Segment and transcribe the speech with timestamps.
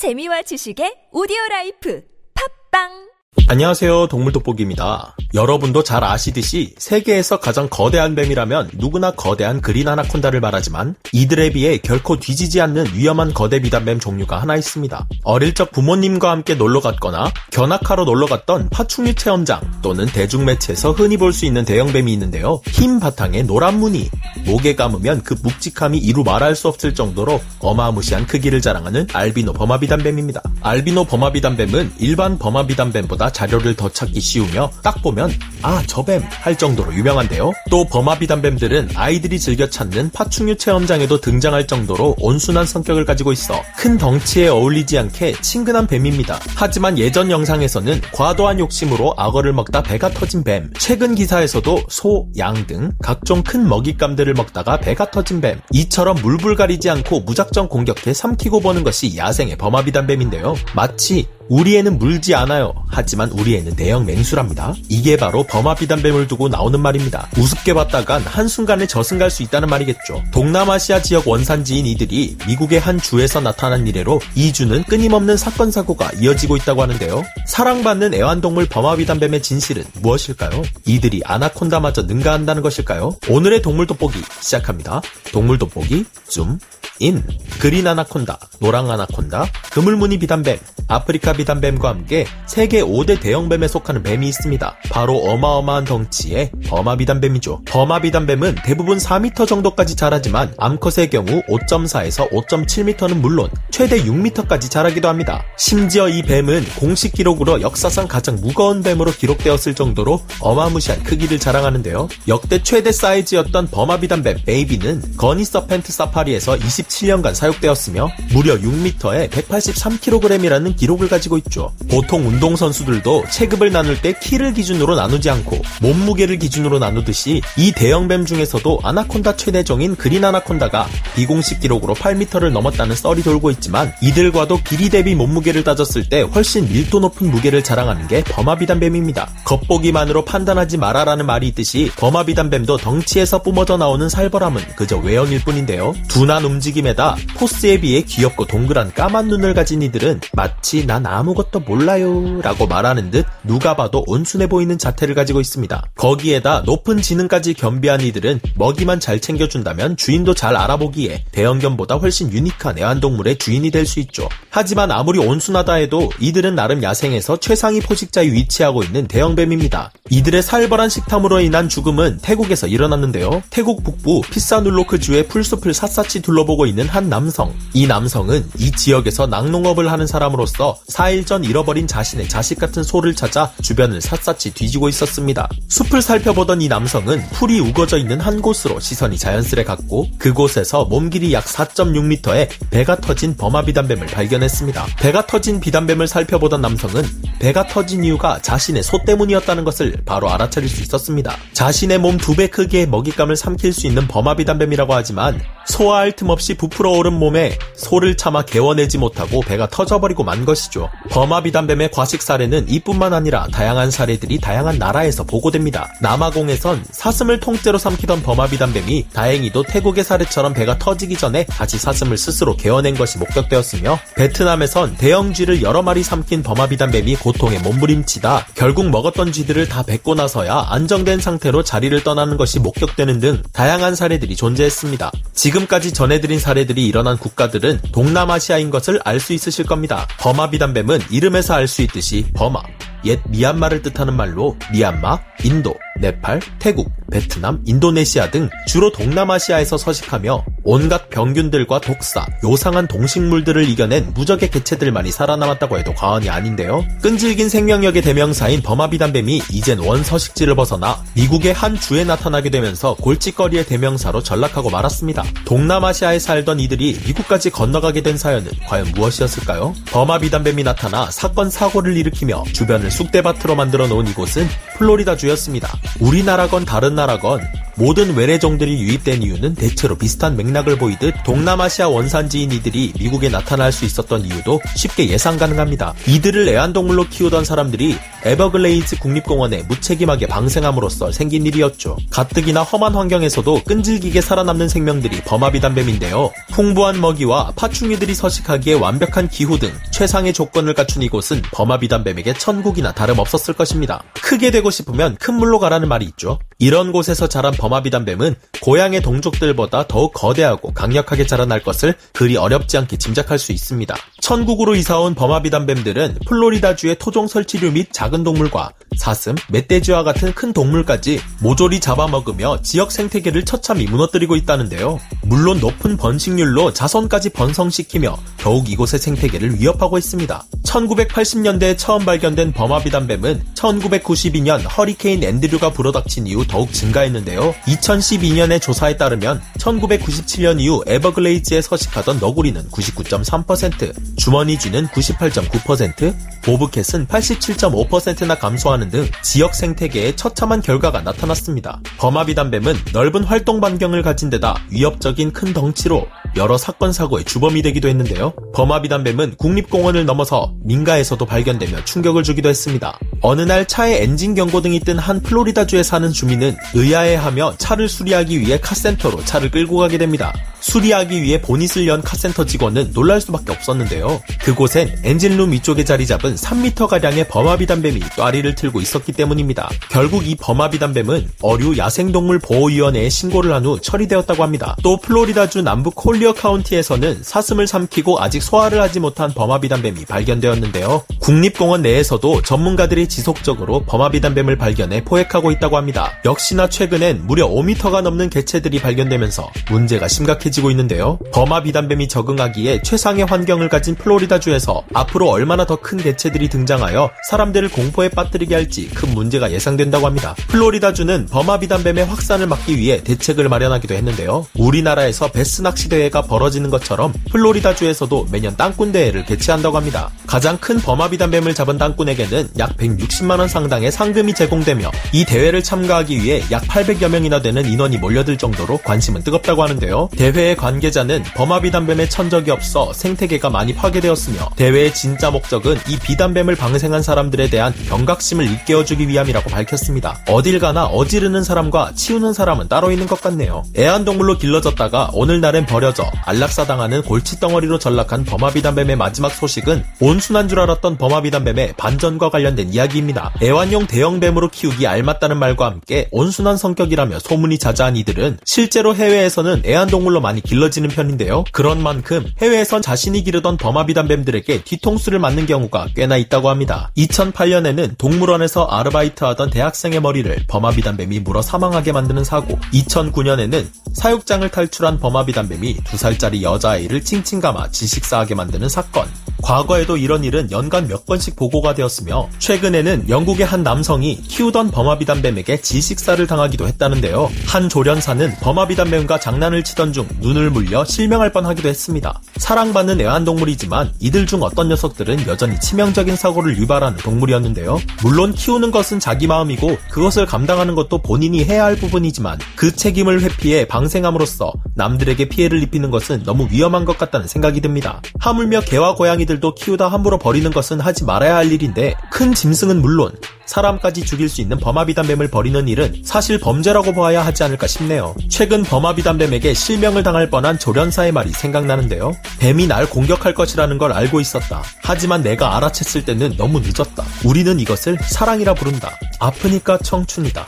[0.00, 2.00] 재미와 지식의 오디오 life.
[2.32, 3.12] 팟빵
[3.50, 4.06] 안녕하세요.
[4.06, 5.16] 동물돋보기입니다.
[5.34, 12.20] 여러분도 잘 아시듯이 세계에서 가장 거대한 뱀이라면 누구나 거대한 green 아나콘다를 말하지만 이들에 비해 결코
[12.20, 15.04] 뒤지지 않는 위험한 거대 비단뱀 종류가 하나 있습니다.
[15.24, 21.32] 어릴 적 부모님과 함께 놀러 갔거나 견학하러 놀러 갔던 파충류 체험장 또는 대중매체에서 흔히 볼
[21.32, 22.60] 수 있는 대형뱀이 있는데요.
[22.66, 24.08] 흰 바탕에 노란 무늬,
[24.46, 30.40] 목에 감으면 그 묵직함이 이루 말할 수 없을 정도로 어마무시한 크기를 자랑하는 알비노 버마비단뱀입니다.
[30.60, 35.30] 알비노 버마비단뱀은 일반 버마비단뱀보다 자료를 더 찾기 쉬우며 딱 보면
[35.62, 37.52] 아 저 뱀 할 정도로 유명한데요.
[37.70, 44.48] 또 버마비단뱀들은 아이들이 즐겨 찾는 파충류 체험장에도 등장할 정도로 온순한 성격을 가지고 있어 큰 덩치에
[44.48, 46.38] 어울리지 않게 친근한 뱀입니다.
[46.54, 52.92] 하지만 예전 영상에서는 과도한 욕심으로 악어를 먹다 배가 터진 뱀, 최근 기사에서도 소, 양 등
[53.02, 58.82] 각종 큰 먹잇감들을 먹다가 배가 터진 뱀, 이처럼 물불 가리지 않고 무작정 공격해 삼키고 보는
[58.84, 60.56] 것이 야생의 버마비단뱀인데요.
[60.74, 62.72] 마치 우리 애는 물지 않아요.
[62.88, 64.72] 하지만 우리 애는 대형 맹수랍니다.
[64.88, 67.28] 이게 바로 버마비단뱀을 두고 나오는 말입니다.
[67.36, 70.22] 우습게 봤다간 한순간에 저승갈 수 있다는 말이겠죠.
[70.30, 76.56] 동남아시아 지역 원산지인 이들이 미국의 한 주에서 나타난 이래로 이 주는 끊임없는 사건 사고가 이어지고
[76.56, 77.24] 있다고 하는데요.
[77.48, 80.62] 사랑받는 애완동물 버마비단뱀의 진실은 무엇일까요?
[80.86, 83.16] 이들이 아나콘다마저 능가한다는 것일까요?
[83.28, 85.02] 오늘의 동물 돋보기 시작합니다.
[85.32, 86.60] 동물 돋보기 zoom
[87.00, 87.24] in,
[87.60, 94.76] green 아나콘다, 노랑 아나콘다, 그물무늬 비단뱀, 아프리카 비단뱀과 함께 세계 5대 대형뱀에 속하는 뱀이 있습니다.
[94.90, 97.62] 바로 어마어마한 덩치의 버마 비단뱀이죠.
[97.64, 105.44] 버마 비단뱀은 대부분 4m 정도까지 자라지만 암컷의 경우 5.4에서 5.7m는 물론 최대 6m까지 자라기도 합니다.
[105.56, 112.08] 심지어 이 뱀은 공식 기록으로 역사상 가장 무거운 뱀으로 기록되었을 정도로 어마무시한 크기를 자랑하는데요.
[112.28, 116.58] 역대 최대 사이즈였던 버마 비단뱀 Baby는 Gurnee Serpent 사파리에서
[116.90, 121.72] 27년간 사육되었으며 무려 6m에 183kg이라는 기록을 가지고 있죠.
[121.88, 128.80] 보통 운동선수들도 체급을 나눌 때 키를 기준으로 나누지 않고 몸무게를 기준으로 나누듯이 이 대형뱀 중에서도
[128.82, 135.64] 아나콘다 최대종인 그린 아나콘다가 비공식 기록으로 8m를 넘었다는 썰이 돌고 있지만 이들과도 길이 대비 몸무게를
[135.64, 139.30] 따졌을 때 훨씬 밀도 높은 무게를 자랑하는 게 버마비단뱀입니다.
[139.44, 145.94] 겉보기만으로 판단하지 마라라는 말이 있듯이 버마비단뱀도 덩치에서 뿜어져 나오는 살벌함은 그저 외형일 뿐인데요.
[146.08, 152.40] 둔한 움직임 에다 포스에 비해 귀엽고 동그란 까만 눈을 가진 이들은 마치 난 아무것도 몰라요
[152.42, 155.84] 라고 말하는 듯 누가 봐도 온순해 보이는 자태를 가지고 있습니다.
[155.96, 163.36] 거기에다 높은 지능까지 겸비한 이들은 먹이만 잘 챙겨준다면 주인도 잘 알아보기에 대형견보다 훨씬 유니크한 애완동물의
[163.36, 164.28] 주인이 될 수 있죠.
[164.50, 169.92] 하지만 아무리 온순하다 해도 이들은 나름 야생에서 최상위 포식자에 위치하고 있는 대형뱀입니다.
[170.10, 173.42] 이들의 살벌한 식탐으로 인한 죽음은 태국에서 일어났는데요.
[173.50, 177.54] 태국 북부 피사눌로크 주의 풀숲을 샅샅이 둘러보고 있는 한 남성.
[177.74, 183.52] 이 남성은 이 지역에서 낙농업을 하는 사람으로서 4일 전 잃어버린 자신의 자식 같은 소를 찾아
[183.62, 185.48] 주변을 샅샅이 뒤지고 있었습니다.
[185.68, 191.44] 숲을 살펴보던 이 남성은 풀이 우거져 있는 한 곳으로 시선이 자연스레 갔고 그곳에서 몸길이 약
[191.44, 194.86] 4.6m의 배가 터진 버마비단뱀을 발견 했습니다.
[194.98, 197.02] 배가 터진 비단뱀을 살펴보던 남성은
[197.38, 201.34] 배가 터진 이유가 자신의 소 때문이었다는 것을 바로 알아차릴 수 있었습니다.
[201.52, 205.40] 자신의 몸 두 배 크기의 먹잇감을 삼킬 수 있는 버마비단뱀이라고 하지만
[205.70, 210.90] 소화할 틈 없이 부풀어 오른 몸에 소를 차마 게워내지 못하고 배가 터져버리고 만 것이죠.
[211.10, 215.88] 버마비단뱀의 과식 사례는 이뿐만 아니라 다양한 사례들이 다양한 나라에서 보고됩니다.
[216.02, 222.94] 남아공에선 사슴을 통째로 삼키던 버마비단뱀이 다행히도 태국의 사례처럼 배가 터지기 전에 다시 사슴을 스스로 게워낸
[222.94, 229.82] 것이 목격되었으며 베트남에선 대형 쥐를 여러 마리 삼킨 버마비단뱀이 고통에 몸부림치다 결국 먹었던 쥐들을 다
[229.82, 235.12] 뱉고 나서야 안정된 상태로 자리를 떠나는 것이 목격되는 등 다양한 사례들이 존재했습니다.
[235.60, 240.06] 지금까지 전해드린 사례들이 일어난 국가들은 동남아시아인 것을 알 수 있으실 겁니다.
[240.18, 242.62] 버마 비단뱀은 이름에서 알 수 있듯이 버마,
[243.04, 251.10] 옛 미얀마를 뜻하는 말로 미얀마, 인도, 네팔, 태국, 베트남, 인도네시아 등 주로 동남아시아에서 서식하며 온갖
[251.10, 256.84] 병균들과 독사, 요상한 동식물들을 이겨낸 무적의 개체들만이 살아남았다고 해도 과언이 아닌데요.
[257.02, 264.22] 끈질긴 생명력의 대명사인 버마비단뱀이 이젠 원 서식지를 벗어나 미국의 한 주에 나타나게 되면서 골칫거리의 대명사로
[264.22, 265.24] 전락하고 말았습니다.
[265.46, 269.74] 동남아시아에 살던 이들이 미국까지 건너가게 된 사연은 과연 무엇이었을까요?
[269.86, 274.46] 버마비단뱀이 나타나 사건 사고를 일으키며 주변을 쑥대밭으로 만들어 놓은 이곳은
[274.76, 275.68] 플로리다주였습니다.
[276.00, 277.40] 우리나라건 다른 나라건
[277.80, 284.26] 모든 외래종들이 유입된 이유는 대체로 비슷한 맥락을 보이듯 동남아시아 원산지인 이들이 미국에 나타날 수 있었던
[284.26, 285.94] 이유도 쉽게 예상 가능합니다.
[286.06, 291.96] 이들을 애완동물로 키우던 사람들이 에버글레이즈 국립공원에 무책임하게 방생함으로써 생긴 일이었죠.
[292.10, 296.30] 가뜩이나 험한 환경에서도 끈질기게 살아남는 생명들이 버마비단뱀인데요.
[296.50, 304.02] 풍부한 먹이와 파충류들이 서식하기에 완벽한 기후 등 최상의 조건을 갖춘 이곳은 버마비단뱀에게 천국이나 다름없었을 것입니다.
[304.20, 306.38] 크게 되고 싶으면 큰 물로 가라는 말이 있죠.
[306.58, 313.38] 이런 곳에서 자란 버마비단뱀은 고향의 동족들보다 더욱 거대하고 강력하게 자라날 것을 그리 어렵지 않게 짐작할
[313.38, 313.94] 수 있습니다.
[314.20, 321.80] 천국으로 이사온 범아비단뱀들은 플로리다주의 토종 설치류 및 작은 동물과 사슴, 멧돼지와 같은 큰 동물까지 모조리
[321.80, 325.00] 잡아먹으며 지역 생태계를 처참히 무너뜨리고 있다는데요.
[325.22, 330.44] 물론 높은 번식률로 자손까지 번성시키며 더욱 이곳의 생태계를 위협하고 있습니다.
[330.70, 337.54] 1980년대에 처음 발견된 범아비단뱀은 1992년 허리케인 앤드류가 불어닥친 이후 더욱 증가했는데요.
[337.66, 346.14] 2012년의 조사에 따르면 1997년 이후 에버글레이즈에 서식하던 너구리는 99.3%, 주머니쥐는 98.9%,
[346.44, 351.80] 보브캣은 87.5%나 감소하는 등 지역 생태계에 처참한 결과가 나타났습니다.
[351.96, 356.06] 버마비단뱀은 넓은 활동 반경을 가진 데다 위협적인 큰 덩치로
[356.36, 358.34] 여러 사건 사고의 주범이 되기도 했는데요.
[358.54, 362.98] 버마비단뱀은 국립공원을 넘어서 민가에서도 발견되며 충격을 주기도 했습니다.
[363.22, 369.24] 어느 날 차에 엔진 경고등이 뜬 한 플로리다주에 사는 주민은 의아해하며 차를 수리하기 위해 카센터로
[369.24, 370.34] 차를 끌고 가게 됩니다.
[370.60, 374.20] 수리하기 위해 보닛을 연 카센터 직원은 놀랄 수밖에 없었는데요.
[374.44, 379.70] 그곳엔 엔진룸 위쪽에 자리 잡은 3m가량의 버마비단뱀이 똬리를 틀고 있었기 때문입니다.
[379.90, 384.74] 결국 이 버마비단뱀은 어류 야생동물 보호위원회에 신고를 한 후 처리되었다고 합니다.
[384.82, 391.04] 또 플로리다주 남부 콜리어 카운티에서는 사슴을 삼키고 아직 소화를 하지 못한 범아비단뱀이 발견되었는데요.
[391.20, 396.12] 국립공원 내에서도 전문가들이 지속적으로 범아비단뱀을 발견해 포획하고 있다고 합니다.
[396.24, 401.18] 역시나 최근엔 무려 5m가 넘는 개체들이 발견되면서 문제가 심각해 지고 있는데요.
[401.32, 408.54] 범아비단뱀이 적응하기에 최상의 환경을 가진 플로리다주에서 앞으로 얼마나 더 큰 개체들이 등장하여 사람들을 공포에 빠뜨리게
[408.54, 410.34] 할지 큰 문제가 예상된다고 합니다.
[410.48, 414.46] 플로리다주는 범아비단뱀의 확산을 막기 위해 대책을 마련하기도 했는데요.
[414.58, 420.10] 우리나라에서 베스 낚시 대회가 벌어지는 것처럼 플로리다주에서도 매년 땅꾼 대회를 개최한다고 합니다.
[420.26, 426.62] 가장 큰 범아비단뱀을 잡은 땅꾼에게는 약 160만원 상당의 상금이 제공되며 이 대회를 참가하기 위해 약
[426.64, 430.10] 800여 명이나 되는 인원이 몰려들 정도로 관심은 뜨겁다고 하는데요.
[430.16, 437.02] 대회 의 관계자는 범아비단뱀의 천적이 없어 생태계가 많이 파괴되었으며 대회의 진짜 목적은 이 비단뱀을 방생한
[437.02, 440.18] 사람들에 대한 경각심을 일깨워주기 위함이라고 밝혔습니다.
[440.28, 443.64] 어딜 가나 어지르는 사람과 치우는 사람은 따로 있는 것 같네요.
[443.76, 452.30] 애완동물로 길러졌다가 오늘날엔 버려져 안락사당하는 골칫덩어리로 전락한 범아비단뱀의 마지막 소식은 온순한 줄 알았던 범아비단뱀의 반전과
[452.30, 453.34] 관련된 이야기입니다.
[453.42, 460.40] 애완용 대형뱀으로 키우기 알맞다는 말과 함께 온순한 성격이라며 소문이 자자한 이들은 실제로 해외에서는 애완동물로 많이
[460.40, 461.42] 길러지는 편인데요.
[461.50, 466.92] 그런 만큼 해외에선 자신이 기르던 범아비단 뱀들에게 뒤통수를 맞는 경우가 꽤나 있다고 합니다.
[466.96, 475.48] 2008년에는 동물원에서 아르바이트하던 대학생의 머리를 범아비단 뱀이 물어 사망하게 만드는 사고, 2009년에는 사육장을 탈출한 범아비단
[475.48, 479.08] 뱀이 2살짜리 여자아이를 칭칭 감아 질식사하게 만드는 사건,
[479.42, 486.26] 과거에도 이런 일은 연간 몇 건씩 보고가 되었으며 최근에는 영국의 한 남성이 키우던 범아비단뱀에게 지식사를
[486.26, 487.30] 당하기도 했다는데요.
[487.46, 492.20] 한 조련사는 범아비단뱀과 장난을 치던 중 눈을 물려 실명할 뻔하기도 했습니다.
[492.36, 497.78] 사랑받는 애완동물이지만 이들 중 어떤 녀석들은 여전히 치명적인 사고를 유발하는 동물이었는데요.
[498.02, 503.66] 물론 키우는 것은 자기 마음이고 그것을 감당하는 것도 본인이 해야 할 부분이지만 그 책임을 회피해
[503.66, 508.00] 방생함으로써 남들에게 피해를 입히는 것은 너무 위험한 것 같다는 생각이 듭니다.
[508.18, 513.12] 하물며 개와 고양이 들도 키우다 함부로 버리는 것은 하지 말아야 할 일인데 큰 짐승은 물론
[513.46, 518.16] 사람까지 죽일 수 있는 범아비단뱀을 버리는 일은 사실 범죄라고 보아야 하지 않을까 싶네요.
[518.28, 522.12] 최근 범아비단뱀에게 실명을 당할 뻔한 조련사의 말이 생각나는데요.
[522.40, 524.62] 뱀이 날 공격할 것이라는 걸 알고 있었다.
[524.82, 527.04] 하지만 내가 알아챘을 때는 너무 늦었다.
[527.24, 528.98] 우리는 이것을 사랑이라 부른다.
[529.20, 530.46] 아프니까 청춘이다.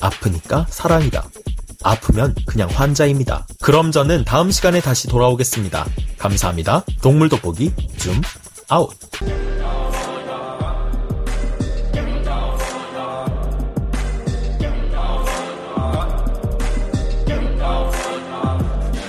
[0.00, 1.24] 아프니까 사랑이다.
[1.84, 3.46] 아프면 그냥 환자입니다.
[3.62, 5.86] 그럼 저는 다음 시간에 다시 돌아오겠습니다.
[6.18, 6.84] 감사합니다.
[7.02, 8.20] 동물 돋보기 줌
[8.68, 8.90] 아웃.